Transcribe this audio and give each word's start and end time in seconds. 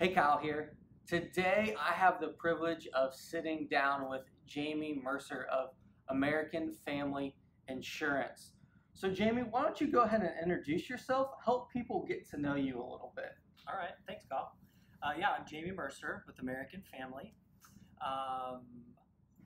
Hey, 0.00 0.08
Kyle 0.08 0.38
here. 0.38 0.76
Today 1.06 1.76
I 1.80 1.92
have 1.92 2.20
the 2.20 2.30
privilege 2.36 2.88
of 2.94 3.14
sitting 3.14 3.68
down 3.70 4.10
with 4.10 4.22
Jamie 4.44 5.00
Mercer 5.00 5.46
of 5.52 5.68
American 6.08 6.74
Family 6.84 7.36
Insurance. 7.68 8.54
So, 8.92 9.08
Jamie, 9.08 9.42
why 9.42 9.62
don't 9.62 9.80
you 9.80 9.86
go 9.86 10.00
ahead 10.00 10.22
and 10.22 10.32
introduce 10.42 10.90
yourself? 10.90 11.28
Help 11.44 11.72
people 11.72 12.04
get 12.08 12.28
to 12.30 12.40
know 12.40 12.56
you 12.56 12.74
a 12.74 12.82
little 12.82 13.12
bit. 13.14 13.36
All 13.68 13.76
right, 13.78 13.92
thanks, 14.04 14.24
Kyle. 14.28 14.56
Uh, 15.00 15.12
yeah, 15.16 15.28
I'm 15.38 15.46
Jamie 15.46 15.70
Mercer 15.70 16.24
with 16.26 16.40
American 16.40 16.82
Family. 16.98 17.32
Um, 18.04 18.62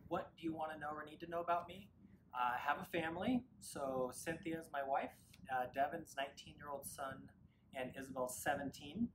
what 0.09 0.31
do 0.35 0.47
you 0.47 0.55
want 0.55 0.73
to 0.73 0.79
know 0.81 0.89
or 0.95 1.05
need 1.05 1.21
to 1.21 1.29
know 1.29 1.41
about 1.41 1.69
me? 1.69 1.91
I 2.35 2.57
have 2.59 2.79
a 2.81 2.87
family, 2.87 3.45
so 3.61 4.11
Cynthia 4.15 4.59
is 4.59 4.71
my 4.73 4.83
wife, 4.83 5.13
uh, 5.55 5.67
Devin's 5.75 6.15
19 6.17 6.55
year 6.57 6.71
old 6.73 6.87
son, 6.87 7.29
and 7.79 7.93
Isabel's 8.01 8.43
17. 8.43 9.09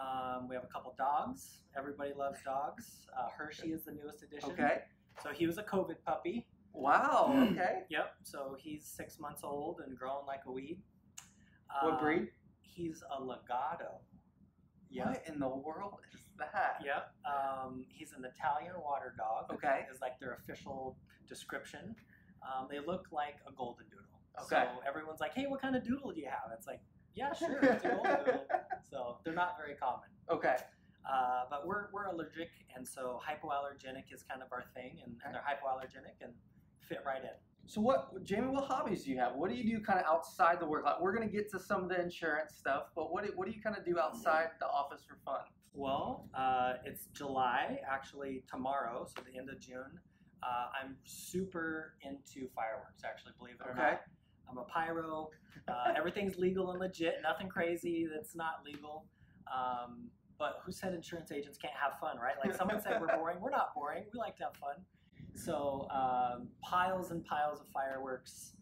Um, 0.00 0.48
we 0.48 0.54
have 0.54 0.64
a 0.64 0.68
couple 0.68 0.94
dogs. 0.96 1.58
Everybody 1.76 2.12
loves 2.16 2.38
dogs. 2.44 3.06
Uh, 3.18 3.28
Hershey 3.36 3.72
is 3.72 3.84
the 3.84 3.92
newest 3.92 4.22
addition. 4.22 4.50
Okay. 4.52 4.78
So 5.22 5.30
he 5.30 5.46
was 5.46 5.58
a 5.58 5.62
COVID 5.62 5.96
puppy. 6.06 6.46
Wow. 6.72 7.34
Okay. 7.52 7.80
Yep. 7.90 8.14
So 8.22 8.56
he's 8.58 8.84
six 8.86 9.18
months 9.18 9.42
old 9.42 9.80
and 9.84 9.96
growing 9.98 10.26
like 10.26 10.40
a 10.46 10.52
weed. 10.52 10.80
What 11.82 11.94
Um, 11.94 12.00
breed? 12.00 12.28
He's 12.60 13.02
a 13.16 13.20
Lagotto. 13.20 13.98
Yep. 14.90 15.06
What 15.06 15.22
in 15.26 15.40
the 15.40 15.48
world 15.48 15.98
is 16.14 16.20
that? 16.38 16.80
Yep. 16.84 17.10
Um, 17.26 17.84
he's 17.88 18.12
an 18.12 18.24
Italian 18.24 18.74
water 18.80 19.14
dog. 19.18 19.50
Okay. 19.52 19.84
Is 19.92 20.00
like 20.00 20.18
their 20.20 20.34
official 20.34 20.96
description. 21.28 21.94
Um, 22.42 22.68
they 22.70 22.78
look 22.78 23.06
like 23.10 23.36
a 23.48 23.52
golden 23.52 23.86
doodle. 23.90 24.04
Okay. 24.44 24.68
So 24.72 24.80
everyone's 24.88 25.18
like, 25.20 25.34
"Hey, 25.34 25.46
what 25.48 25.60
kind 25.60 25.74
of 25.74 25.82
doodle 25.84 26.12
do 26.12 26.20
you 26.20 26.28
have?" 26.28 26.52
It's 26.56 26.66
like, 26.68 26.80
"Yeah, 27.18 27.32
sure, 27.34 27.58
it's 27.60 27.84
a 27.84 27.88
golden 27.88 28.16
doodle." 28.24 28.46
So 28.90 29.18
they're 29.22 29.34
not 29.34 29.56
very 29.58 29.74
common. 29.74 30.08
Okay. 30.30 30.56
Uh, 31.10 31.42
but 31.50 31.66
we're, 31.66 31.88
we're 31.92 32.06
allergic, 32.06 32.48
and 32.74 32.86
so 32.86 33.20
hypoallergenic 33.26 34.04
is 34.12 34.22
kind 34.22 34.40
of 34.42 34.48
our 34.52 34.64
thing, 34.74 34.92
and, 35.04 35.14
and 35.24 35.34
they're 35.34 35.42
hypoallergenic 35.42 36.16
and 36.22 36.32
fit 36.88 37.00
right 37.04 37.22
in. 37.22 37.36
So, 37.66 37.80
what, 37.82 38.24
Jamie? 38.24 38.48
What 38.48 38.64
hobbies 38.64 39.04
do 39.04 39.10
you 39.10 39.18
have? 39.18 39.34
What 39.34 39.50
do 39.50 39.56
you 39.56 39.64
do 39.78 39.84
kind 39.84 39.98
of 40.00 40.06
outside 40.06 40.58
the 40.58 40.64
work? 40.66 40.84
Like, 40.86 41.00
we're 41.02 41.12
gonna 41.12 41.26
get 41.38 41.50
to 41.50 41.58
some 41.60 41.82
of 41.82 41.88
the 41.90 42.00
insurance 42.00 42.54
stuff, 42.54 42.84
but 42.96 43.12
what 43.12 43.24
do, 43.26 43.32
what 43.36 43.46
do 43.46 43.52
you 43.54 43.60
kind 43.60 43.76
of 43.76 43.84
do 43.84 43.98
outside 43.98 44.48
the 44.60 44.66
office 44.66 45.02
for 45.06 45.18
fun? 45.24 45.40
Well, 45.74 46.28
uh, 46.34 46.74
it's 46.86 47.06
July, 47.14 47.78
actually 47.90 48.42
tomorrow, 48.50 49.06
so 49.06 49.22
the 49.30 49.38
end 49.38 49.50
of 49.50 49.60
June. 49.60 50.00
Uh, 50.42 50.66
I'm 50.82 50.96
super 51.04 51.94
into 52.02 52.48
fireworks, 52.54 53.02
actually, 53.04 53.32
believe 53.38 53.56
it 53.60 53.66
or 53.66 53.72
Okay. 53.72 53.82
not. 53.82 54.00
I'm 54.50 54.58
a 54.58 54.64
pyro. 54.64 55.30
Uh, 55.66 55.92
everything's 55.96 56.36
legal 56.36 56.70
and 56.70 56.80
legit. 56.80 57.16
Nothing 57.22 57.48
crazy 57.48 58.06
that's 58.12 58.34
not 58.34 58.64
legal. 58.64 59.04
Um, 59.52 60.08
but 60.38 60.60
who 60.64 60.72
said 60.72 60.94
insurance 60.94 61.32
agents 61.32 61.58
can't 61.58 61.74
have 61.74 61.98
fun, 61.98 62.16
right? 62.18 62.34
Like 62.42 62.54
someone 62.54 62.80
said 62.80 63.00
we're 63.00 63.14
boring. 63.16 63.40
We're 63.40 63.50
not 63.50 63.74
boring. 63.74 64.04
We 64.12 64.18
like 64.18 64.36
to 64.36 64.44
have 64.44 64.56
fun. 64.56 64.76
So 65.34 65.88
um, 65.90 66.48
piles 66.62 67.10
and 67.10 67.24
piles 67.24 67.60
of 67.60 67.66
fireworks, 67.68 68.52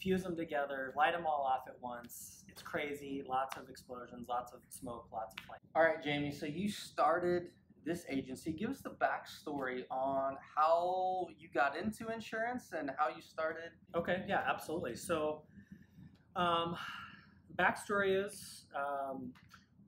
fuse 0.00 0.22
them 0.22 0.36
together, 0.36 0.92
light 0.96 1.12
them 1.12 1.26
all 1.26 1.42
off 1.42 1.68
at 1.68 1.76
once. 1.80 2.44
It's 2.48 2.62
crazy. 2.62 3.22
Lots 3.28 3.56
of 3.56 3.68
explosions, 3.68 4.28
lots 4.28 4.52
of 4.52 4.60
smoke, 4.68 5.06
lots 5.12 5.34
of 5.38 5.44
flame. 5.46 5.60
All 5.74 5.82
right, 5.82 6.02
Jamie. 6.02 6.32
So 6.32 6.46
you 6.46 6.68
started 6.68 7.48
this 7.84 8.04
agency. 8.08 8.52
Give 8.52 8.70
us 8.70 8.80
the 8.80 8.90
backstory 8.90 9.84
on 9.90 10.36
how 10.56 11.26
you 11.38 11.48
got 11.52 11.76
into 11.76 12.12
insurance 12.12 12.72
and 12.76 12.90
how 12.98 13.08
you 13.08 13.22
started. 13.22 13.70
Okay, 13.94 14.24
yeah, 14.28 14.42
absolutely. 14.46 14.96
So, 14.96 15.42
um, 16.36 16.76
backstory 17.56 18.24
is 18.24 18.66
um, 18.76 19.32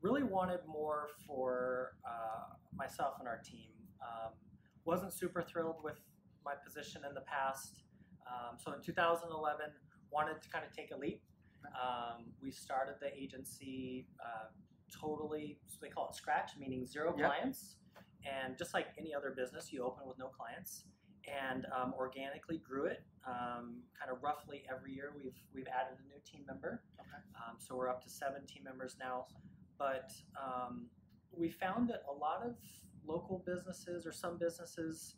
really 0.01 0.23
wanted 0.23 0.59
more 0.67 1.09
for 1.25 1.93
uh, 2.05 2.55
myself 2.75 3.15
and 3.19 3.27
our 3.27 3.39
team. 3.43 3.69
Um, 4.01 4.33
wasn't 4.85 5.13
super 5.13 5.41
thrilled 5.41 5.77
with 5.83 5.99
my 6.43 6.53
position 6.63 7.03
in 7.07 7.13
the 7.13 7.21
past. 7.21 7.83
Um, 8.27 8.57
so 8.57 8.73
in 8.73 8.81
2011, 8.81 9.65
wanted 10.11 10.41
to 10.41 10.49
kind 10.49 10.65
of 10.65 10.75
take 10.75 10.91
a 10.91 10.97
leap. 10.97 11.21
Um, 11.65 12.25
we 12.41 12.51
started 12.51 12.95
the 12.99 13.13
agency 13.17 14.05
uh, 14.19 14.47
totally, 14.99 15.59
so 15.67 15.77
they 15.81 15.89
call 15.89 16.09
it 16.09 16.15
scratch, 16.15 16.51
meaning 16.57 16.85
zero 16.85 17.13
Yep. 17.17 17.25
clients. 17.25 17.75
And 18.25 18.57
just 18.57 18.73
like 18.73 18.87
any 18.97 19.13
other 19.13 19.31
business, 19.31 19.73
you 19.73 19.83
open 19.83 20.07
with 20.07 20.17
no 20.17 20.27
clients 20.27 20.85
and 21.27 21.65
um, 21.75 21.93
organically 21.97 22.57
grew 22.57 22.85
it. 22.85 23.03
Um, 23.27 23.81
kind 23.99 24.11
of 24.11 24.21
roughly 24.21 24.63
every 24.69 24.93
year, 24.93 25.13
we've 25.15 25.35
we've 25.53 25.67
added 25.67 25.97
a 25.99 26.07
new 26.07 26.19
team 26.25 26.45
member. 26.45 26.83
Okay. 26.99 27.21
Um, 27.35 27.55
so 27.59 27.75
we're 27.75 27.89
up 27.89 28.01
to 28.03 28.09
seven 28.09 28.45
team 28.45 28.63
members 28.63 28.95
now. 28.99 29.25
But 29.77 30.11
um, 30.41 30.87
we 31.31 31.49
found 31.49 31.89
that 31.89 32.03
a 32.09 32.13
lot 32.13 32.43
of 32.45 32.55
local 33.05 33.43
businesses 33.45 34.05
or 34.05 34.11
some 34.11 34.37
businesses 34.37 35.15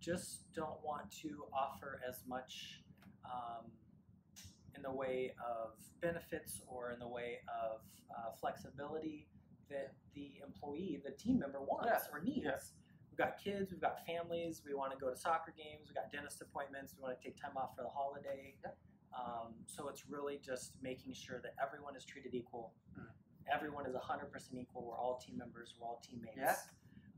just 0.00 0.52
don't 0.54 0.82
want 0.84 1.10
to 1.22 1.44
offer 1.54 2.00
as 2.06 2.22
much 2.26 2.82
um, 3.24 3.70
in 4.76 4.82
the 4.82 4.90
way 4.90 5.32
of 5.38 5.74
benefits 6.00 6.62
or 6.66 6.90
in 6.92 6.98
the 6.98 7.08
way 7.08 7.38
of 7.48 7.80
uh, 8.10 8.30
flexibility 8.40 9.26
that 9.70 9.94
the 10.14 10.32
employee, 10.44 11.00
the 11.04 11.12
team 11.12 11.38
member 11.38 11.60
wants 11.60 11.88
Yeah. 11.88 12.12
or 12.12 12.20
needs. 12.22 12.44
Yeah. 12.44 12.56
We've 13.10 13.18
got 13.18 13.38
kids, 13.38 13.70
we've 13.70 13.80
got 13.80 14.04
families, 14.06 14.62
we 14.66 14.74
want 14.74 14.92
to 14.92 14.98
go 14.98 15.10
to 15.10 15.16
soccer 15.16 15.52
games, 15.56 15.88
we've 15.88 15.94
got 15.94 16.10
dentist 16.10 16.40
appointments, 16.40 16.94
we 16.96 17.02
want 17.02 17.18
to 17.18 17.22
take 17.22 17.36
time 17.40 17.56
off 17.56 17.76
for 17.76 17.82
the 17.82 17.88
holiday. 17.90 18.54
Yeah. 18.64 18.70
Um, 19.12 19.52
so 19.66 19.88
it's 19.88 20.08
really 20.08 20.40
just 20.42 20.72
making 20.82 21.12
sure 21.12 21.38
that 21.42 21.54
everyone 21.62 21.94
is 21.96 22.04
treated 22.04 22.34
equal. 22.34 22.72
Mm. 22.98 23.04
Everyone 23.52 23.84
is 23.86 23.94
100% 23.94 24.32
equal. 24.58 24.86
We're 24.86 24.96
all 24.96 25.18
team 25.18 25.36
members, 25.36 25.74
we're 25.78 25.86
all 25.86 26.00
teammates. 26.08 26.36
Yeah. 26.38 26.56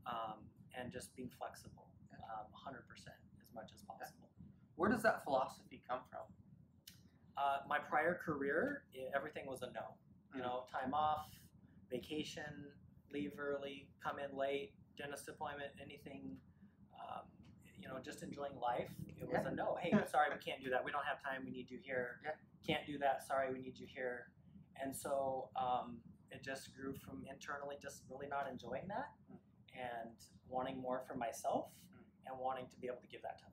Um, 0.05 0.43
and 0.77 0.91
just 0.91 1.15
being 1.15 1.29
flexible 1.39 1.87
um, 2.35 2.51
100% 2.51 2.75
as 3.39 3.47
much 3.55 3.71
as 3.73 3.81
possible. 3.83 4.27
Where 4.75 4.89
does 4.89 5.03
that 5.03 5.23
philosophy 5.23 5.81
come 5.87 5.99
from? 6.11 6.27
Uh, 7.37 7.59
my 7.67 7.77
prior 7.79 8.15
career, 8.15 8.83
everything 9.13 9.45
was 9.45 9.61
a 9.61 9.67
no. 9.71 9.95
You 10.33 10.39
Mm. 10.41 10.43
know, 10.43 10.65
time 10.71 10.93
off, 10.93 11.29
vacation, 11.89 12.71
leave 13.09 13.37
early, 13.39 13.89
come 14.01 14.19
in 14.19 14.35
late, 14.35 14.73
dentist 14.97 15.27
appointment, 15.27 15.73
anything. 15.81 16.39
Um, 16.99 17.27
you 17.77 17.87
know, 17.89 17.99
just 17.99 18.23
enjoying 18.23 18.55
life. 18.55 18.89
It 19.17 19.27
was 19.27 19.33
Yeah. 19.43 19.47
a 19.47 19.51
no. 19.51 19.75
Hey, 19.75 19.91
sorry, 20.07 20.33
we 20.33 20.39
can't 20.41 20.61
do 20.63 20.69
that. 20.71 20.83
We 20.83 20.91
don't 20.91 21.05
have 21.05 21.21
time. 21.21 21.43
We 21.45 21.51
need 21.51 21.69
you 21.69 21.77
here. 21.77 22.19
Yeah. 22.23 22.35
Can't 22.65 22.85
do 22.85 22.97
that. 22.99 23.23
Sorry, 23.23 23.51
we 23.53 23.59
need 23.59 23.77
you 23.77 23.85
here. 23.85 24.31
And 24.77 24.95
so 24.95 25.51
um, 25.55 26.01
it 26.31 26.41
just 26.41 26.73
grew 26.73 26.93
from 26.95 27.25
internally 27.27 27.77
just 27.79 28.03
really 28.09 28.27
not 28.27 28.47
enjoying 28.49 28.87
that 28.87 29.13
Mm. 29.31 29.39
and 29.75 30.15
wanting 30.47 30.79
more 30.79 31.01
for 31.01 31.15
myself 31.15 31.71
Mm. 31.93 32.03
and 32.27 32.39
wanting 32.39 32.67
to 32.69 32.77
be 32.79 32.87
able 32.87 33.01
to 33.01 33.07
give 33.07 33.21
that 33.21 33.37
to. 33.39 33.45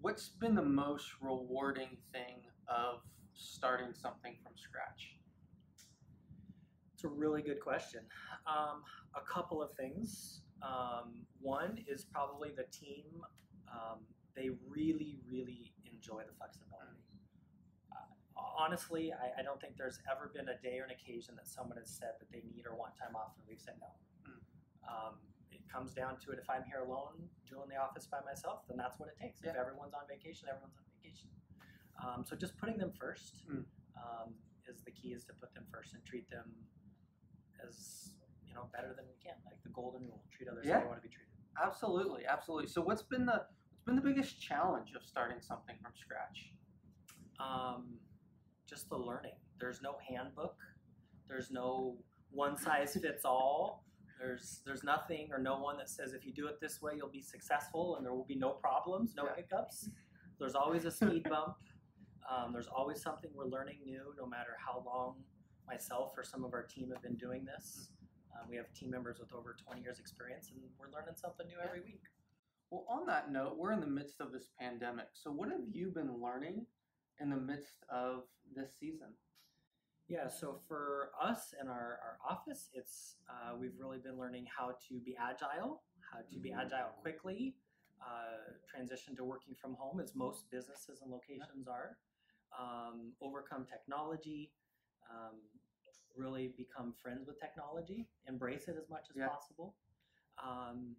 What's 0.00 0.28
been 0.28 0.54
the 0.54 0.62
most 0.62 1.10
rewarding 1.20 1.96
thing 2.12 2.44
of 2.68 3.00
starting 3.34 3.92
something 3.94 4.34
from 4.42 4.52
scratch? 4.56 5.16
It's 6.94 7.04
a 7.04 7.08
really 7.08 7.42
good 7.42 7.60
question. 7.60 8.00
Um, 8.46 8.82
a 9.14 9.20
couple 9.20 9.62
of 9.62 9.72
things. 9.72 10.42
Um, 10.62 11.26
one 11.40 11.84
is 11.88 12.04
probably 12.04 12.50
the 12.50 12.64
team. 12.64 13.04
Um, 13.70 14.00
they 14.34 14.50
really, 14.68 15.18
really 15.28 15.72
enjoy 15.90 16.22
the 16.28 16.34
flexibility. 16.36 17.00
Uh, 17.92 18.40
honestly, 18.58 19.12
I, 19.12 19.40
I 19.40 19.42
don't 19.42 19.60
think 19.60 19.76
there's 19.76 20.00
ever 20.10 20.30
been 20.34 20.48
a 20.48 20.58
day 20.62 20.78
or 20.78 20.84
an 20.84 20.90
occasion 20.90 21.34
that 21.36 21.48
someone 21.48 21.78
has 21.78 21.88
said 21.88 22.12
that 22.20 22.30
they 22.30 22.42
need 22.54 22.64
or 22.66 22.76
want 22.76 22.92
time 23.00 23.16
off 23.16 23.32
and 23.36 23.44
we've 23.48 23.60
said 23.60 23.74
no. 23.80 23.88
Mm. 24.30 24.40
Comes 25.72 25.92
down 25.92 26.16
to 26.24 26.30
it. 26.32 26.38
If 26.40 26.48
I'm 26.48 26.64
here 26.64 26.80
alone, 26.80 27.28
doing 27.48 27.68
the 27.68 27.76
office 27.76 28.06
by 28.06 28.18
myself, 28.24 28.60
then 28.68 28.76
that's 28.78 28.98
what 28.98 29.08
it 29.10 29.16
takes. 29.20 29.42
If 29.42 29.54
everyone's 29.56 29.92
on 29.92 30.08
vacation, 30.08 30.48
everyone's 30.48 30.76
on 30.78 30.84
vacation. 30.96 31.28
Um, 32.00 32.24
so 32.24 32.34
just 32.36 32.56
putting 32.56 32.78
them 32.78 32.92
first 32.98 33.44
Mm. 33.48 33.64
um, 33.96 34.34
is 34.68 34.80
the 34.84 34.90
key. 34.90 35.12
Is 35.12 35.24
to 35.26 35.34
put 35.34 35.52
them 35.54 35.64
first 35.72 35.92
and 35.94 36.04
treat 36.04 36.28
them 36.30 36.54
as 37.66 38.14
you 38.46 38.54
know 38.54 38.68
better 38.72 38.94
than 38.94 39.04
we 39.06 39.14
can. 39.22 39.34
Like 39.44 39.62
the 39.62 39.68
golden 39.70 40.02
rule: 40.06 40.22
treat 40.30 40.48
others 40.48 40.66
how 40.66 40.80
you 40.80 40.86
want 40.86 41.02
to 41.02 41.08
be 41.08 41.12
treated. 41.12 41.32
Absolutely, 41.62 42.26
absolutely. 42.26 42.68
So, 42.68 42.80
what's 42.80 43.02
been 43.02 43.26
the 43.26 43.44
what's 43.70 43.84
been 43.84 43.96
the 43.96 44.02
biggest 44.02 44.40
challenge 44.40 44.92
of 44.94 45.02
starting 45.02 45.40
something 45.40 45.76
from 45.82 45.92
scratch? 45.96 46.52
Um, 47.40 47.98
just 48.66 48.88
the 48.88 48.96
learning. 48.98 49.36
There's 49.58 49.80
no 49.82 49.96
handbook. 50.08 50.56
There's 51.28 51.50
no 51.50 51.98
one 52.30 52.56
size 52.56 52.94
fits 53.00 53.24
all. 53.24 53.84
There's 54.18 54.60
there's 54.64 54.82
nothing 54.82 55.28
or 55.32 55.38
no 55.38 55.58
one 55.58 55.76
that 55.78 55.90
says 55.90 56.12
if 56.14 56.24
you 56.24 56.32
do 56.32 56.46
it 56.46 56.60
this 56.60 56.80
way 56.80 56.92
you'll 56.96 57.08
be 57.08 57.22
successful 57.22 57.96
and 57.96 58.04
there 58.04 58.14
will 58.14 58.24
be 58.24 58.36
no 58.36 58.50
problems, 58.50 59.14
no 59.16 59.24
Yeah. 59.24 59.36
hiccups. 59.36 59.90
There's 60.38 60.54
always 60.54 60.84
a 60.84 60.90
speed 60.90 61.24
bump. 61.30 61.56
Um, 62.30 62.52
there's 62.52 62.66
always 62.68 63.00
something 63.02 63.30
we're 63.34 63.46
learning 63.46 63.78
new, 63.84 64.14
no 64.18 64.26
matter 64.26 64.56
how 64.64 64.82
long 64.84 65.22
myself 65.66 66.12
or 66.16 66.24
some 66.24 66.44
of 66.44 66.54
our 66.54 66.62
team 66.62 66.90
have 66.90 67.02
been 67.02 67.16
doing 67.16 67.44
this. 67.44 67.90
Um, 68.34 68.48
we 68.50 68.56
have 68.56 68.72
team 68.74 68.90
members 68.90 69.18
with 69.18 69.32
over 69.32 69.56
20 69.64 69.80
years 69.80 69.98
experience, 69.98 70.50
and 70.50 70.60
we're 70.78 70.90
learning 70.90 71.14
something 71.14 71.46
new 71.46 71.56
every 71.64 71.80
week. 71.80 72.02
Well, 72.70 72.84
on 72.88 73.06
that 73.06 73.30
note, 73.30 73.56
we're 73.56 73.72
in 73.72 73.80
the 73.80 73.86
midst 73.86 74.20
of 74.20 74.32
this 74.32 74.48
pandemic. 74.58 75.06
So, 75.12 75.30
what 75.30 75.50
have 75.50 75.60
you 75.72 75.90
been 75.90 76.20
learning 76.20 76.66
in 77.20 77.30
the 77.30 77.36
midst 77.36 77.84
of 77.88 78.24
this 78.54 78.70
season? 78.78 79.08
Yeah, 80.08 80.28
so 80.28 80.58
for 80.68 81.10
us 81.20 81.52
in 81.60 81.66
our, 81.68 81.98
our 82.02 82.18
office, 82.28 82.68
it's 82.72 83.16
uh, 83.28 83.56
we've 83.58 83.74
really 83.78 83.98
been 83.98 84.18
learning 84.18 84.46
how 84.56 84.76
to 84.88 85.00
be 85.00 85.16
agile, 85.20 85.82
how 86.12 86.18
to 86.30 86.38
be 86.38 86.52
agile 86.52 86.90
quickly, 87.02 87.56
uh, 88.00 88.54
transition 88.72 89.16
to 89.16 89.24
working 89.24 89.54
from 89.60 89.74
home, 89.74 89.98
as 90.00 90.14
most 90.14 90.48
businesses 90.50 91.00
and 91.02 91.10
locations 91.10 91.66
are, 91.66 91.98
um, 92.56 93.12
overcome 93.20 93.66
technology, 93.68 94.52
um, 95.10 95.40
really 96.16 96.54
become 96.56 96.94
friends 97.02 97.26
with 97.26 97.40
technology, 97.40 98.06
embrace 98.28 98.68
it 98.68 98.76
as 98.80 98.88
much 98.88 99.06
as 99.10 99.16
Yeah. 99.16 99.26
possible, 99.28 99.74
um, 100.42 100.94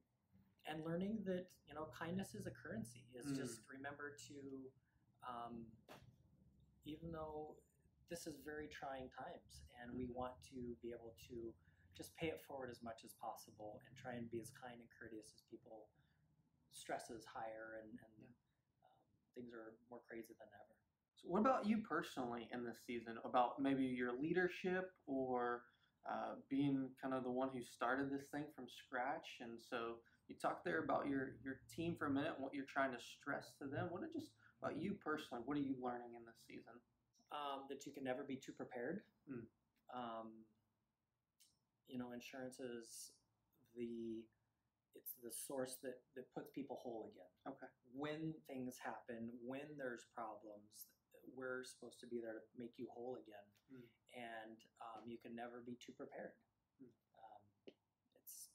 and 0.69 0.83
learning 0.83 1.19
that 1.25 1.48
you 1.65 1.74
know 1.74 1.88
kindness 1.98 2.36
is 2.36 2.45
a 2.45 2.51
currency. 2.51 3.06
Is 3.15 3.31
Mm. 3.31 3.38
just 3.38 3.62
remember 3.71 4.18
to, 4.27 4.36
um, 5.24 5.65
even 6.83 7.12
though 7.13 7.56
this 8.09 8.27
is 8.27 8.39
very 8.44 8.68
trying 8.71 9.12
times, 9.12 9.68
and 9.80 9.92
we 9.92 10.07
want 10.15 10.33
to 10.51 10.75
be 10.81 10.95
able 10.95 11.13
to 11.27 11.51
just 11.95 12.15
pay 12.15 12.27
it 12.27 12.39
forward 12.48 12.69
as 12.71 12.83
much 12.83 13.04
as 13.04 13.13
possible 13.19 13.81
and 13.88 13.98
try 13.98 14.13
and 14.13 14.30
be 14.31 14.39
as 14.39 14.51
kind 14.54 14.80
and 14.80 14.89
courteous 14.94 15.33
as 15.36 15.42
people. 15.50 15.89
Stress 16.71 17.09
is 17.09 17.25
higher, 17.25 17.83
and, 17.83 17.92
and 17.92 18.15
Yeah. 18.21 18.31
um, 18.86 18.95
things 19.36 19.51
are 19.54 19.75
more 19.89 20.00
crazy 20.07 20.36
than 20.39 20.48
ever. 20.54 20.75
So 21.15 21.27
what 21.27 21.42
about 21.42 21.65
you 21.65 21.81
personally 21.81 22.48
in 22.54 22.63
this 22.63 22.77
season? 22.86 23.18
About 23.25 23.59
maybe 23.59 23.83
your 23.83 24.13
leadership 24.13 24.94
or 25.07 25.63
uh, 26.06 26.36
being 26.50 26.94
kind 27.01 27.13
of 27.13 27.24
the 27.24 27.31
one 27.31 27.50
who 27.50 27.63
started 27.63 28.12
this 28.12 28.30
thing 28.30 28.45
from 28.56 28.69
scratch? 28.69 29.42
And 29.42 29.57
so 29.60 29.98
you 30.30 30.36
talked 30.38 30.63
there 30.63 30.83
about 30.83 31.07
your 31.10 31.42
your 31.44 31.60
team 31.75 31.95
for 31.98 32.06
a 32.06 32.12
minute 32.12 32.33
and 32.38 32.44
what 32.44 32.53
you're 32.53 32.69
trying 32.69 32.92
to 32.92 33.01
stress 33.01 33.53
to 33.60 33.68
them. 33.68 33.88
What 33.89 34.03
are 34.03 34.13
just 34.13 34.31
about 34.62 34.77
you 34.77 34.94
personally? 35.03 35.42
What 35.45 35.57
are 35.57 35.65
you 35.65 35.75
learning 35.81 36.13
in 36.13 36.24
this 36.24 36.38
season? 36.45 36.77
Um, 37.31 37.68
that 37.69 37.85
you 37.85 37.91
can 37.91 38.03
never 38.03 38.24
be 38.24 38.35
too 38.35 38.51
prepared. 38.51 39.01
Mm. 39.29 39.45
Um, 39.94 40.27
you 41.88 41.97
know, 41.97 42.12
insurance 42.12 42.59
is 42.59 43.12
the 43.75 44.24
it's 44.95 45.13
the 45.21 45.29
source 45.29 45.77
that, 45.83 46.01
that 46.15 46.25
puts 46.33 46.50
people 46.50 46.79
whole 46.81 47.12
again. 47.13 47.53
Okay. 47.53 47.69
When 47.94 48.33
things 48.50 48.81
happen, 48.81 49.29
when 49.45 49.77
there's 49.77 50.09
problems, 50.09 50.89
we're 51.35 51.63
supposed 51.63 52.00
to 52.01 52.07
be 52.07 52.18
there 52.18 52.33
to 52.33 52.41
make 52.57 52.74
you 52.77 52.88
whole 52.89 53.13
again. 53.21 53.47
Mm. 53.69 53.85
And 54.18 54.57
um, 54.81 55.06
you 55.06 55.18
can 55.21 55.35
never 55.35 55.62
be 55.65 55.77
too 55.77 55.94
prepared. 55.94 56.33
Mm. 56.81 56.89
Um, 56.89 57.41
it's 58.18 58.50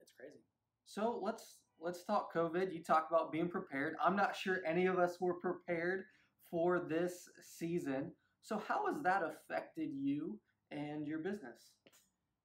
it's 0.00 0.12
crazy. 0.16 0.40
So 0.86 1.20
let's 1.22 1.60
let's 1.80 2.04
talk 2.04 2.32
COVID. 2.32 2.72
You 2.72 2.82
talk 2.82 3.08
about 3.10 3.32
being 3.32 3.48
prepared. 3.48 3.96
I'm 4.02 4.16
not 4.16 4.36
sure 4.36 4.60
any 4.66 4.86
of 4.86 4.98
us 4.98 5.18
were 5.20 5.34
prepared 5.34 6.04
for 6.52 6.78
this 6.78 7.30
season. 7.40 8.12
So 8.42 8.62
how 8.68 8.86
has 8.86 9.02
that 9.02 9.22
affected 9.24 9.90
you 9.94 10.38
and 10.70 11.08
your 11.08 11.18
business? 11.18 11.72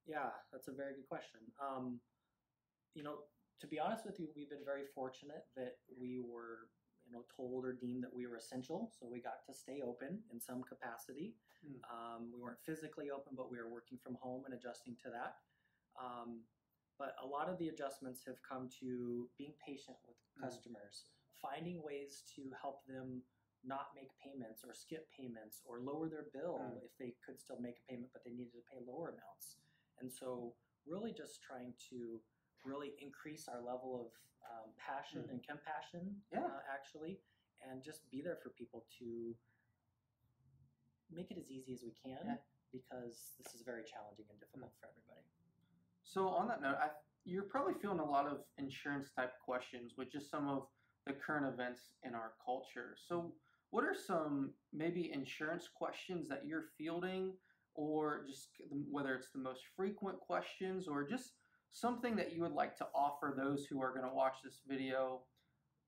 Yeah, 0.07 0.29
that's 0.51 0.69
a 0.69 0.71
very 0.71 0.93
good 0.95 1.07
question. 1.09 1.41
Um, 1.61 1.99
you 2.95 3.03
know, 3.03 3.15
to 3.59 3.67
be 3.67 3.79
honest 3.79 4.05
with 4.05 4.17
you, 4.19 4.29
we've 4.35 4.49
been 4.49 4.63
very 4.63 4.85
fortunate 4.95 5.43
that 5.57 5.75
we 5.99 6.21
were, 6.21 6.69
you 7.05 7.11
know, 7.11 7.23
told 7.35 7.65
or 7.65 7.73
deemed 7.73 8.03
that 8.03 8.13
we 8.13 8.25
were 8.25 8.37
essential, 8.37 8.89
so 8.97 9.07
we 9.11 9.19
got 9.19 9.43
to 9.45 9.53
stay 9.53 9.81
open 9.85 10.19
in 10.31 10.39
some 10.39 10.63
capacity. 10.63 11.35
Mm. 11.65 11.81
Um, 11.91 12.31
we 12.33 12.39
weren't 12.39 12.61
physically 12.65 13.11
open, 13.11 13.33
but 13.35 13.51
we 13.51 13.57
were 13.57 13.69
working 13.69 13.97
from 14.01 14.15
home 14.21 14.43
and 14.45 14.53
adjusting 14.53 14.95
to 15.03 15.09
that. 15.09 15.35
Um, 15.99 16.41
but 16.97 17.15
a 17.21 17.27
lot 17.27 17.49
of 17.49 17.57
the 17.59 17.67
adjustments 17.67 18.21
have 18.25 18.37
come 18.47 18.69
to 18.79 19.27
being 19.37 19.53
patient 19.65 19.97
with 20.07 20.15
Mm. 20.37 20.43
customers, 20.43 21.05
finding 21.41 21.81
ways 21.81 22.23
to 22.35 22.51
help 22.61 22.85
them 22.85 23.23
not 23.63 23.89
make 23.95 24.09
payments 24.23 24.63
or 24.63 24.73
skip 24.73 25.09
payments 25.11 25.61
or 25.65 25.79
lower 25.79 26.07
their 26.09 26.27
bill 26.33 26.59
Mm. 26.59 26.83
if 26.83 26.95
they 26.97 27.15
could 27.25 27.39
still 27.39 27.59
make 27.59 27.79
a 27.79 27.91
payment 27.91 28.11
but 28.13 28.23
they 28.23 28.31
needed 28.31 28.53
to 28.53 28.61
pay 28.71 28.79
lower 28.85 29.09
amounts. 29.09 29.57
And 29.99 30.11
so, 30.11 30.55
really, 30.85 31.11
just 31.11 31.41
trying 31.41 31.73
to 31.89 32.21
really 32.63 32.95
increase 32.99 33.47
our 33.47 33.61
level 33.61 33.99
of 34.05 34.11
um, 34.49 34.71
passion 34.77 35.23
Mm. 35.23 35.29
and 35.31 35.43
compassion, 35.43 36.21
Yeah. 36.31 36.45
uh, 36.45 36.61
actually, 36.69 37.21
and 37.61 37.83
just 37.83 38.09
be 38.09 38.21
there 38.21 38.37
for 38.37 38.49
people 38.51 38.85
to 38.99 39.35
make 41.09 41.31
it 41.31 41.37
as 41.37 41.49
easy 41.51 41.73
as 41.73 41.83
we 41.83 41.91
can 41.91 42.25
Yeah. 42.25 42.37
because 42.71 43.35
this 43.37 43.53
is 43.55 43.61
very 43.63 43.83
challenging 43.83 44.29
and 44.29 44.39
difficult 44.39 44.73
for 44.79 44.87
everybody. 44.87 45.25
So 46.03 46.29
on 46.29 46.47
that 46.47 46.61
note, 46.61 46.77
I, 46.77 46.91
you're 47.25 47.43
probably 47.43 47.73
feeling 47.75 47.99
a 47.99 48.05
lot 48.05 48.25
of 48.27 48.45
insurance 48.57 49.09
type 49.11 49.37
questions 49.39 49.97
with 49.97 50.09
just 50.09 50.29
some 50.29 50.47
of 50.47 50.69
the 51.05 51.13
current 51.13 51.45
events 51.45 51.95
in 52.03 52.15
our 52.15 52.35
culture. 52.43 52.95
So 52.97 53.35
what 53.71 53.83
are 53.83 53.95
some 53.95 54.51
maybe 54.73 55.11
insurance 55.13 55.67
questions 55.73 56.27
that 56.29 56.45
you're 56.45 56.65
fielding 56.77 57.33
or 57.75 58.25
just 58.27 58.49
whether 58.89 59.13
it's 59.13 59.31
the 59.31 59.39
most 59.39 59.61
frequent 59.75 60.19
questions 60.19 60.87
or 60.87 61.07
just 61.07 61.33
something 61.71 62.15
that 62.15 62.33
you 62.33 62.41
would 62.41 62.53
like 62.53 62.75
to 62.77 62.87
offer 62.95 63.33
those 63.37 63.65
who 63.65 63.81
are 63.81 63.91
going 63.93 64.07
to 64.07 64.13
watch 64.13 64.35
this 64.43 64.61
video 64.67 65.21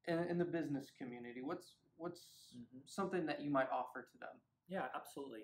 in, 0.07 0.19
in 0.19 0.37
the 0.37 0.45
business 0.45 0.91
community? 0.97 1.41
What's 1.41 1.77
what's 1.97 2.53
Mhm. 2.55 2.87
something 2.87 3.25
that 3.25 3.41
you 3.41 3.49
might 3.49 3.69
offer 3.69 4.03
to 4.03 4.17
them? 4.17 4.41
Yeah, 4.67 4.89
absolutely. 4.93 5.43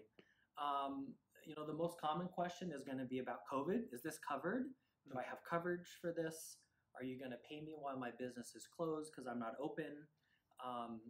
Um, 0.57 1.13
you 1.45 1.53
know, 1.55 1.65
the 1.65 1.73
most 1.73 1.99
common 1.99 2.27
question 2.29 2.71
is 2.71 2.83
going 2.83 2.97
to 2.97 3.05
be 3.05 3.19
about 3.19 3.45
COVID. 3.51 3.91
Is 3.93 4.01
this 4.01 4.17
covered? 4.19 4.73
Do 5.07 5.17
I 5.17 5.23
have 5.23 5.43
coverage 5.43 5.97
for 6.01 6.11
this? 6.13 6.57
Are 6.95 7.03
you 7.03 7.19
going 7.19 7.31
to 7.31 7.37
pay 7.49 7.59
me 7.61 7.75
while 7.77 7.97
my 7.97 8.11
business 8.11 8.55
is 8.55 8.67
closed 8.67 9.11
because 9.11 9.27
I'm 9.27 9.39
not 9.39 9.55
open? 9.59 10.07
Um, 10.63 11.01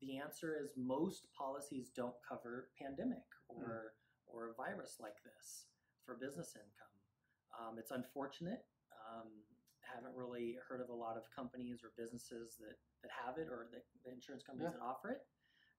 the 0.00 0.18
answer 0.18 0.56
is 0.60 0.72
most 0.76 1.26
policies 1.36 1.90
don't 1.94 2.14
cover 2.26 2.68
pandemic 2.80 3.24
or 3.48 3.94
or 4.26 4.50
a 4.50 4.54
virus 4.54 4.96
like 5.00 5.16
this 5.24 5.66
for 6.04 6.14
business 6.16 6.52
income. 6.54 6.94
Um, 7.58 7.78
it's 7.78 7.90
unfortunate. 7.90 8.64
Um, 8.92 9.28
haven't 9.80 10.14
really 10.14 10.58
heard 10.68 10.80
of 10.80 10.90
a 10.90 10.94
lot 10.94 11.16
of 11.16 11.24
companies 11.34 11.80
or 11.82 11.92
businesses 11.96 12.56
that, 12.60 12.76
that 13.02 13.10
have 13.24 13.38
it 13.38 13.48
or 13.48 13.68
the, 13.72 13.80
the 14.04 14.12
insurance 14.12 14.42
companies 14.44 14.72
Yeah. 14.72 14.78
that 14.78 14.84
offer 14.84 15.10
it. 15.10 15.22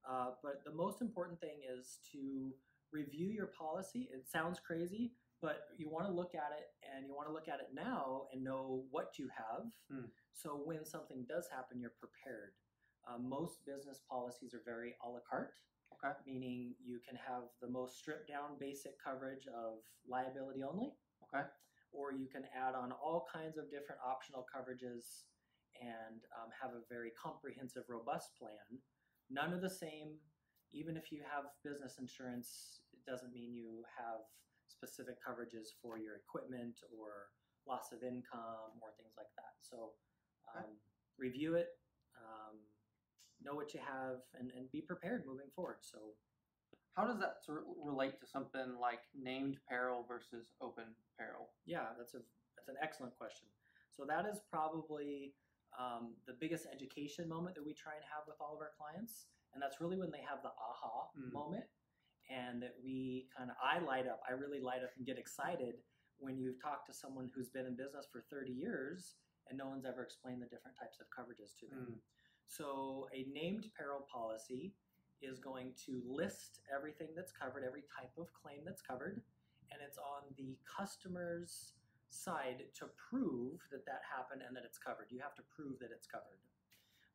Uh, 0.01 0.31
but 0.41 0.63
the 0.65 0.73
most 0.73 1.01
important 1.01 1.39
thing 1.39 1.61
is 1.61 1.99
to 2.11 2.55
review 2.91 3.27
your 3.29 3.47
policy. 3.47 4.09
It 4.11 4.27
sounds 4.27 4.59
crazy, 4.59 5.13
but 5.41 5.69
you 5.77 5.89
want 5.89 6.07
to 6.07 6.11
look 6.11 6.33
at 6.33 6.57
it 6.57 6.73
and 6.81 7.05
you 7.05 7.13
want 7.13 7.27
to 7.27 7.33
look 7.33 7.47
at 7.47 7.59
it 7.59 7.69
now 7.73 8.23
and 8.33 8.43
know 8.43 8.83
what 8.89 9.19
you 9.19 9.29
have. 9.29 9.69
Hmm. 9.91 10.09
So 10.33 10.61
when 10.65 10.85
something 10.85 11.25
does 11.29 11.47
happen, 11.53 11.79
you're 11.79 11.93
prepared. 11.99 12.53
Uh, 13.09 13.17
most 13.17 13.65
business 13.65 14.01
policies 14.09 14.53
are 14.53 14.61
very 14.65 14.95
a 15.03 15.09
la 15.09 15.19
carte, 15.27 15.53
Okay. 15.93 16.13
meaning 16.25 16.75
you 16.83 16.99
can 16.99 17.15
have 17.17 17.43
the 17.61 17.67
most 17.67 17.97
stripped 17.97 18.27
down 18.27 18.57
basic 18.59 19.01
coverage 19.01 19.47
of 19.47 19.79
liability 20.07 20.61
only, 20.63 20.93
Okay. 21.23 21.47
or 21.91 22.11
you 22.13 22.27
can 22.27 22.45
add 22.55 22.75
on 22.75 22.91
all 22.91 23.25
kinds 23.31 23.57
of 23.57 23.71
different 23.71 23.99
optional 24.05 24.45
coverages 24.45 25.25
and 25.81 26.21
um, 26.37 26.49
have 26.61 26.71
a 26.71 26.85
very 26.89 27.11
comprehensive, 27.11 27.83
robust 27.89 28.35
plan. 28.37 28.79
None 29.29 29.53
of 29.53 29.61
the 29.61 29.69
same. 29.69 30.19
Even 30.71 30.95
if 30.95 31.11
you 31.11 31.23
have 31.23 31.45
business 31.63 31.97
insurance, 31.97 32.81
it 32.93 33.03
doesn't 33.09 33.33
mean 33.33 33.55
you 33.55 33.83
have 33.97 34.21
specific 34.67 35.17
coverages 35.25 35.73
for 35.81 35.97
your 35.97 36.15
equipment 36.17 36.79
or 36.95 37.29
loss 37.67 37.91
of 37.91 38.03
income 38.03 38.77
or 38.81 38.93
things 38.97 39.15
like 39.17 39.33
that. 39.35 39.57
So 39.61 39.93
um, 40.53 40.61
Okay. 40.61 40.73
review 41.17 41.55
it, 41.55 41.69
know 43.43 43.55
what 43.55 43.73
you 43.73 43.79
have, 43.79 44.19
and, 44.37 44.51
and 44.55 44.71
be 44.71 44.81
prepared 44.81 45.23
moving 45.25 45.47
forward. 45.55 45.77
So 45.81 46.15
How 46.95 47.05
does 47.07 47.19
that 47.19 47.37
sort 47.45 47.59
of 47.59 47.63
relate 47.83 48.19
to 48.19 48.27
something 48.27 48.75
like 48.79 48.99
named 49.15 49.57
peril 49.69 50.03
versus 50.07 50.51
open 50.61 50.85
peril? 51.17 51.49
Yeah, 51.65 51.87
that's 51.97 52.13
a 52.13 52.19
that's 52.57 52.67
an 52.69 52.75
excellent 52.81 53.15
question. 53.17 53.47
So 53.91 54.03
that 54.05 54.25
is 54.25 54.41
probably 54.51 55.33
um, 55.79 56.15
the 56.27 56.33
biggest 56.39 56.67
education 56.73 57.29
moment 57.29 57.55
that 57.55 57.63
we 57.65 57.73
try 57.73 57.93
and 57.95 58.03
have 58.03 58.23
with 58.27 58.35
all 58.41 58.53
of 58.55 58.59
our 58.59 58.71
clients, 58.75 59.27
and 59.53 59.61
that's 59.63 59.79
really 59.79 59.97
when 59.97 60.11
they 60.11 60.21
have 60.27 60.41
the 60.43 60.51
aha 60.51 61.07
Mm. 61.17 61.33
moment, 61.33 61.65
and 62.29 62.61
that 62.61 62.75
we 62.83 63.27
kind 63.35 63.49
of 63.49 63.55
I 63.63 63.79
light 63.79 64.07
up. 64.07 64.19
I 64.29 64.33
really 64.33 64.59
light 64.61 64.83
up 64.83 64.91
and 64.97 65.05
get 65.05 65.17
excited 65.17 65.75
when 66.17 66.37
you've 66.37 66.61
talked 66.61 66.85
to 66.87 66.93
someone 66.93 67.31
who's 67.33 67.49
been 67.49 67.65
in 67.65 67.75
business 67.75 68.05
for 68.11 68.21
30 68.29 68.51
years 68.51 69.15
and 69.47 69.57
no 69.57 69.67
one's 69.69 69.85
ever 69.85 70.03
explained 70.03 70.41
the 70.41 70.45
different 70.51 70.77
types 70.77 70.99
of 70.99 71.07
coverages 71.09 71.55
to 71.59 71.65
them. 71.71 71.87
Mm. 71.95 71.99
So 72.49 73.07
a 73.13 73.29
named 73.29 73.69
peril 73.77 74.01
policy 74.11 74.73
is 75.21 75.37
going 75.37 75.77
to 75.85 76.01
list 76.01 76.65
everything 76.73 77.13
that's 77.15 77.31
covered, 77.31 77.61
every 77.61 77.85
type 77.85 78.09
of 78.17 78.33
claim 78.33 78.65
that's 78.65 78.81
covered, 78.81 79.21
and 79.69 79.77
it's 79.85 80.01
on 80.01 80.25
the 80.33 80.57
customer's 80.65 81.77
side 82.09 82.65
to 82.73 82.89
prove 82.97 83.61
that 83.69 83.85
that 83.85 84.01
happened 84.01 84.41
and 84.41 84.57
that 84.57 84.65
it's 84.65 84.81
covered. 84.81 85.13
You 85.13 85.21
have 85.21 85.37
to 85.37 85.45
prove 85.53 85.77
that 85.77 85.93
it's 85.93 86.09
covered. 86.09 86.41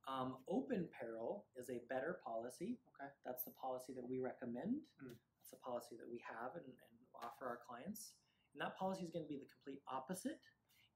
Um, 0.06 0.38
open 0.46 0.86
peril 0.94 1.50
is 1.58 1.66
a 1.66 1.82
better 1.90 2.22
policy. 2.22 2.78
Okay. 2.94 3.10
That's 3.26 3.42
the 3.42 3.56
policy 3.58 3.90
that 3.98 4.06
we 4.06 4.22
recommend. 4.22 4.86
Mm. 5.02 5.18
That's 5.42 5.58
a 5.58 5.60
policy 5.66 5.98
that 5.98 6.06
we 6.06 6.22
have 6.22 6.54
and, 6.54 6.70
and 6.70 6.94
offer 7.18 7.50
our 7.50 7.58
clients. 7.66 8.14
And 8.54 8.62
that 8.62 8.78
policy 8.78 9.02
is 9.02 9.10
going 9.10 9.26
to 9.26 9.28
be 9.28 9.42
the 9.42 9.50
complete 9.50 9.82
opposite. 9.90 10.38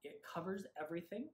It 0.07 0.23
covers 0.23 0.63
everything 0.79 1.27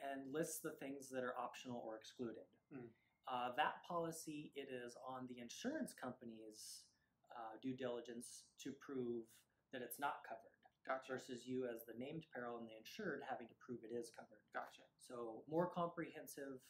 and 0.00 0.32
lists 0.32 0.60
the 0.62 0.76
things 0.80 1.08
that 1.10 1.24
are 1.24 1.36
optional 1.36 1.82
or 1.84 1.96
excluded. 1.96 2.46
Mm. 2.72 2.92
Uh, 3.26 3.50
that 3.58 3.82
policy, 3.82 4.52
it 4.54 4.70
is 4.70 4.94
on 5.02 5.26
the 5.26 5.42
insurance 5.42 5.90
company's 5.90 6.86
uh, 7.34 7.58
due 7.58 7.74
diligence 7.74 8.46
to 8.62 8.70
prove 8.78 9.26
that 9.74 9.82
it's 9.82 9.98
not 9.98 10.22
covered 10.22 10.54
Gotcha. 10.86 11.18
versus 11.18 11.42
you 11.42 11.66
as 11.66 11.82
the 11.90 11.98
named 11.98 12.22
peril 12.30 12.62
and 12.62 12.70
the 12.70 12.78
insured 12.78 13.26
having 13.26 13.50
to 13.50 13.58
prove 13.58 13.82
it 13.82 13.90
is 13.90 14.14
covered. 14.14 14.38
Gotcha. 14.54 14.86
So 15.02 15.42
more 15.50 15.66
comprehensive, 15.66 16.62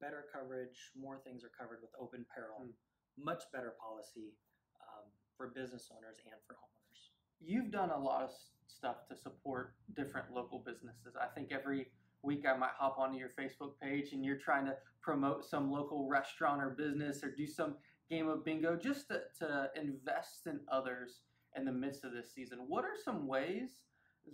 better 0.00 0.24
coverage, 0.32 0.96
more 0.96 1.20
things 1.20 1.44
are 1.44 1.52
covered 1.52 1.84
with 1.84 1.92
open 2.00 2.24
peril. 2.32 2.64
Hmm. 2.64 2.72
Much 3.20 3.44
better 3.52 3.76
policy 3.76 4.32
um, 4.80 5.10
for 5.36 5.52
business 5.52 5.92
owners 5.92 6.16
and 6.24 6.40
for 6.48 6.56
homeowners. 6.56 7.02
You've 7.42 7.70
done 7.70 7.90
a 7.90 7.98
lot 7.98 8.24
of 8.24 8.30
stuff 8.66 9.04
to 9.10 9.16
support 9.16 9.74
different 9.94 10.32
local 10.32 10.62
businesses. 10.64 11.18
I 11.20 11.26
think 11.34 11.52
every 11.52 11.92
week 12.22 12.44
I 12.46 12.56
might 12.56 12.70
hop 12.78 12.98
onto 12.98 13.18
your 13.18 13.30
Facebook 13.38 13.72
page 13.80 14.12
and 14.12 14.24
you're 14.24 14.36
trying 14.36 14.66
to 14.66 14.76
promote 15.02 15.44
some 15.44 15.70
local 15.70 16.08
restaurant 16.08 16.62
or 16.62 16.70
business 16.70 17.22
or 17.22 17.30
do 17.30 17.46
some 17.46 17.76
game 18.10 18.28
of 18.28 18.44
bingo 18.44 18.76
just 18.76 19.08
to, 19.08 19.20
to 19.38 19.70
invest 19.76 20.46
in 20.46 20.60
others 20.70 21.20
in 21.56 21.64
the 21.64 21.72
midst 21.72 22.04
of 22.04 22.12
this 22.12 22.32
season. 22.34 22.58
What 22.66 22.84
are 22.84 22.96
some 23.02 23.26
ways 23.26 23.70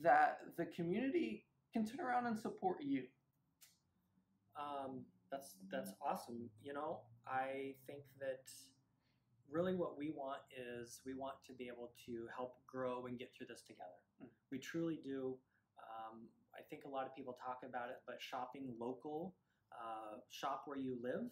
that 0.03 0.39
the 0.57 0.67
community 0.67 1.45
can 1.73 1.85
turn 1.85 2.01
around 2.05 2.27
and 2.27 2.39
support 2.39 2.79
you? 2.83 3.05
Um, 4.57 5.05
that's 5.31 5.57
that's 5.71 5.93
awesome. 6.01 6.49
You 6.63 6.75
know, 6.75 7.01
I 7.27 7.75
think 7.87 8.03
that 8.21 8.51
really 9.51 9.75
what 9.75 9.99
we 9.99 10.11
want 10.11 10.41
is 10.57 11.01
we 11.05 11.15
want 11.15 11.35
to 11.47 11.53
be 11.53 11.67
able 11.67 11.91
to 12.07 12.27
help 12.35 12.57
grow 12.67 13.07
and 13.07 13.19
get 13.19 13.33
through 13.37 13.49
this 13.49 13.63
together. 13.63 13.99
Mm. 14.23 14.29
We 14.51 14.59
truly 14.59 15.01
do. 15.03 15.37
Um, 15.79 16.21
I 16.59 16.63
think 16.71 16.85
a 16.85 16.89
lot 16.89 17.07
of 17.07 17.15
people 17.15 17.35
talk 17.35 17.61
about 17.67 17.91
it, 17.91 17.99
but 18.07 18.17
shopping 18.23 18.75
local, 18.79 19.35
uh, 19.73 20.19
shop 20.31 20.63
where 20.67 20.79
you 20.79 20.99
live, 21.03 21.27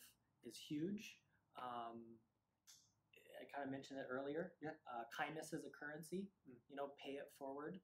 is 0.44 0.58
huge. 0.58 1.16
Um, 1.56 2.18
I 3.38 3.44
kind 3.54 3.66
of 3.66 3.70
mentioned 3.72 3.98
it 4.00 4.06
earlier. 4.10 4.52
Yeah. 4.62 4.70
Uh, 4.86 5.04
kindness 5.16 5.52
is 5.52 5.64
a 5.64 5.70
currency. 5.70 6.26
Mm. 6.48 6.58
You 6.68 6.76
know, 6.76 6.90
pay 7.04 7.12
it 7.12 7.30
forward. 7.38 7.78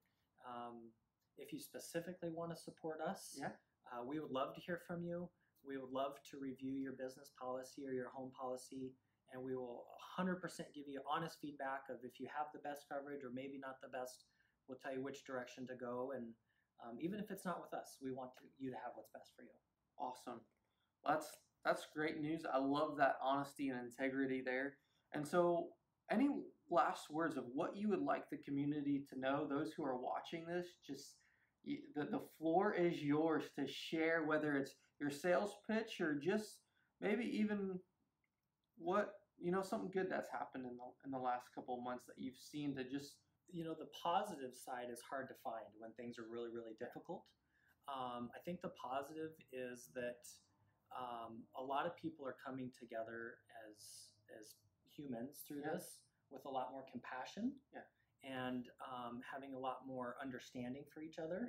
Um, 0.47 0.91
if 1.37 1.53
you 1.53 1.59
specifically 1.61 2.31
want 2.31 2.51
to 2.51 2.57
support 2.57 3.01
us, 3.01 3.37
Yeah. 3.39 3.53
uh, 3.93 4.03
we 4.05 4.19
would 4.19 4.31
love 4.31 4.55
to 4.55 4.61
hear 4.61 4.79
from 4.87 5.03
you. 5.05 5.31
We 5.63 5.77
would 5.77 5.91
love 5.91 6.19
to 6.31 6.39
review 6.39 6.75
your 6.75 6.93
business 6.95 7.31
policy 7.39 7.87
or 7.87 7.93
your 7.93 8.09
home 8.11 8.31
policy, 8.33 8.95
and 9.33 9.43
we 9.43 9.55
will 9.55 9.87
100% 10.17 10.41
give 10.75 10.89
you 10.89 11.03
honest 11.07 11.39
feedback 11.41 11.89
of 11.91 12.05
if 12.05 12.19
you 12.19 12.27
have 12.29 12.47
the 12.53 12.61
best 12.61 12.89
coverage 12.89 13.23
or 13.25 13.31
maybe 13.31 13.59
not 13.59 13.81
the 13.83 13.89
best. 13.89 14.25
We'll 14.69 14.79
tell 14.79 14.93
you 14.95 15.03
which 15.03 15.25
direction 15.25 15.67
to 15.69 15.75
go, 15.75 16.13
and 16.13 16.35
um, 16.85 16.97
even 17.01 17.19
if 17.19 17.31
it's 17.31 17.45
not 17.45 17.61
with 17.61 17.79
us, 17.79 17.97
we 18.03 18.13
want 18.13 18.31
to, 18.35 18.43
you 18.59 18.71
to 18.71 18.77
have 18.77 18.93
what's 18.95 19.11
best 19.13 19.33
for 19.37 19.43
you. 19.43 19.49
Awesome. 19.99 20.41
That's 21.07 21.29
that's 21.65 21.87
great 21.95 22.21
news. 22.21 22.43
I 22.53 22.59
love 22.59 22.97
that 22.99 23.17
honesty 23.23 23.69
and 23.69 23.81
integrity 23.81 24.43
there. 24.45 24.75
And 25.13 25.27
so, 25.27 25.69
any 26.11 26.29
last 26.71 27.11
words 27.11 27.37
of 27.37 27.45
what 27.53 27.77
you 27.77 27.89
would 27.89 28.03
like 28.03 28.31
the 28.31 28.39
community 28.39 29.05
to 29.11 29.19
know? 29.19 29.47
Those 29.49 29.73
who 29.77 29.85
are 29.85 29.97
watching 29.97 30.47
this, 30.47 30.67
just 30.87 31.17
the 31.65 32.05
the 32.05 32.23
floor 32.39 32.75
is 32.75 33.03
yours 33.03 33.45
to 33.59 33.67
share. 33.67 34.25
Whether 34.25 34.57
it's 34.57 34.75
your 35.01 35.11
sales 35.11 35.57
pitch 35.69 36.01
or 36.01 36.15
just 36.15 36.61
maybe 37.01 37.25
even 37.25 37.79
what 38.79 39.15
you 39.41 39.51
know 39.51 39.63
something 39.63 39.91
good 39.93 40.09
that's 40.11 40.31
happened 40.31 40.65
in 40.65 40.77
the 40.77 41.07
in 41.07 41.11
the 41.11 41.19
last 41.19 41.49
couple 41.55 41.77
of 41.77 41.85
months 41.85 42.05
that 42.07 42.17
you've 42.19 42.37
seen 42.37 42.75
to 42.77 42.85
just 42.85 43.17
you 43.51 43.65
know 43.65 43.75
the 43.75 43.89
positive 44.03 44.55
side 44.55 44.89
is 44.93 45.01
hard 45.01 45.29
to 45.29 45.35
find 45.43 45.67
when 45.79 45.93
things 45.93 46.19
are 46.19 46.27
really 46.31 46.51
really 46.51 46.75
difficult. 46.79 47.25
Um, 47.89 48.29
i 48.37 48.41
think 48.45 48.61
the 48.61 48.69
positive 48.77 49.33
is 49.53 49.89
that 49.95 50.29
um, 50.93 51.43
a 51.57 51.63
lot 51.63 51.87
of 51.87 51.97
people 51.97 52.27
are 52.27 52.37
coming 52.45 52.71
together 52.79 53.37
as 53.65 54.13
as 54.39 54.55
humans 54.95 55.41
through 55.47 55.63
Yeah. 55.65 55.73
this 55.75 56.01
with 56.31 56.45
a 56.45 56.51
lot 56.51 56.71
more 56.73 56.85
compassion 56.91 57.53
Yeah. 57.73 57.85
and 58.23 58.69
um, 58.85 59.23
having 59.25 59.55
a 59.55 59.59
lot 59.59 59.87
more 59.87 60.17
understanding 60.21 60.85
for 60.93 61.01
each 61.01 61.19
other 61.19 61.49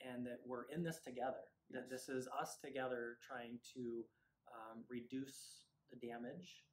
and 0.00 0.24
that 0.26 0.40
we're 0.46 0.64
in 0.74 0.82
this 0.82 1.00
together 1.00 1.44
that 1.70 1.90
this 1.90 2.08
is 2.08 2.28
us 2.40 2.56
together 2.64 3.18
trying 3.26 3.58
to 3.74 4.04
um, 4.54 4.84
reduce 4.88 5.64
the 5.90 5.96
damage 5.96 6.64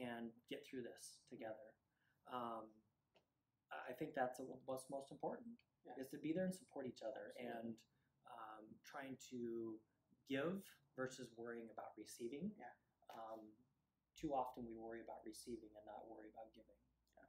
and 0.00 0.30
get 0.50 0.66
through 0.66 0.82
this 0.82 1.20
together. 1.28 1.68
Um, 2.32 2.64
think 3.98 4.14
that's 4.14 4.40
what's 4.66 4.86
most 4.90 5.10
important 5.10 5.48
Yeah. 5.84 5.98
is 6.00 6.08
to 6.14 6.18
be 6.18 6.32
there 6.32 6.44
and 6.44 6.54
support 6.54 6.86
each 6.86 7.02
other 7.02 7.34
Absolutely. 7.34 7.58
and 7.58 7.66
um, 8.30 8.64
trying 8.84 9.16
to 9.30 9.78
give 10.28 10.62
versus 10.96 11.28
worrying 11.36 11.68
about 11.72 11.92
receiving. 11.98 12.50
Yeah. 12.58 12.72
Um, 13.10 13.40
too 14.18 14.34
often 14.34 14.66
we 14.66 14.76
worry 14.76 15.00
about 15.00 15.22
receiving 15.24 15.70
and 15.76 15.84
not 15.86 16.06
worry 16.10 16.28
about 16.34 16.50
giving. 16.54 16.78
Yeah. 17.16 17.26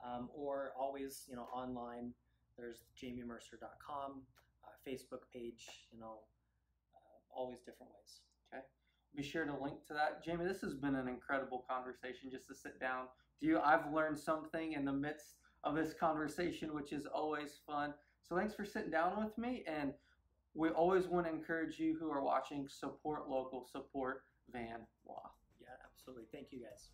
Um, 0.03 0.31
or 0.35 0.73
always, 0.79 1.25
you 1.29 1.37
know, 1.37 1.47
online, 1.55 2.13
there's 2.57 2.85
jamiemercer.com, 3.01 4.23
uh, 4.65 4.89
Facebook 4.89 5.23
page, 5.33 5.67
you 5.93 6.01
know, 6.01 6.21
uh, 6.95 7.39
always 7.39 7.59
different 7.61 7.93
ways. 7.93 8.21
Okay. 8.53 8.63
Be 9.15 9.23
sure 9.23 9.45
to 9.45 9.53
link 9.63 9.87
to 9.89 9.95
that. 9.95 10.25
Jamie, 10.25 10.47
this 10.47 10.63
has 10.63 10.75
been 10.75 10.95
an 10.95 11.07
incredible 11.07 11.65
conversation 11.69 12.31
just 12.31 12.49
to 12.49 12.55
sit 12.55 12.81
down 12.81 13.03
with 13.03 13.49
you. 13.49 13.61
I've 13.61 13.93
learned 13.93 14.19
something 14.19 14.73
in 14.73 14.87
the 14.87 14.93
midst 14.93 15.35
of 15.65 15.75
this 15.75 15.93
conversation, 15.93 16.75
which 16.75 16.93
is 16.93 17.07
always 17.07 17.61
fun. 17.67 17.93
So 18.23 18.37
thanks 18.37 18.55
for 18.55 18.65
sitting 18.65 18.91
down 18.91 19.23
with 19.23 19.37
me. 19.37 19.65
And 19.67 19.93
we 20.55 20.71
always 20.71 21.07
want 21.07 21.27
to 21.27 21.33
encourage 21.33 21.79
you 21.79 21.97
who 22.01 22.11
are 22.11 22.23
watching, 22.23 22.67
support 22.69 23.29
local, 23.29 23.67
support 23.71 24.23
Van 24.53 24.87
Wa. 25.05 25.31
Yeah, 25.61 25.69
absolutely. 25.87 26.27
Thank 26.33 26.53
you 26.53 26.61
guys. 26.61 26.91